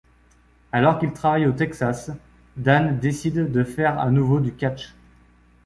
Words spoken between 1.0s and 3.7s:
travaille au Texas, Dane décide de